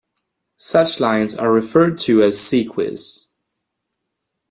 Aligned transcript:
Such 0.57 0.99
lines 0.99 1.39
were 1.39 1.53
referred 1.53 1.99
to 1.99 2.23
as 2.23 2.35
"ceques". 2.41 3.27